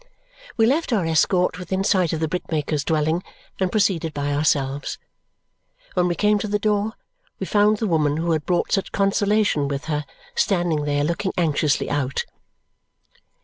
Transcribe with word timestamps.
We 0.57 0.65
left 0.65 0.91
our 0.91 1.05
escort 1.05 1.59
within 1.59 1.83
sight 1.83 2.11
of 2.11 2.21
the 2.21 2.27
brickmaker's 2.27 2.83
dwelling 2.83 3.21
and 3.59 3.71
proceeded 3.71 4.15
by 4.15 4.33
ourselves. 4.33 4.97
When 5.93 6.07
we 6.07 6.15
came 6.15 6.39
to 6.39 6.47
the 6.47 6.57
door, 6.57 6.93
we 7.39 7.45
found 7.45 7.77
the 7.77 7.85
woman 7.85 8.17
who 8.17 8.31
had 8.31 8.43
brought 8.47 8.71
such 8.71 8.91
consolation 8.91 9.67
with 9.67 9.85
her 9.85 10.05
standing 10.33 10.85
there 10.85 11.03
looking 11.03 11.33
anxiously 11.37 11.87
out. 11.87 12.25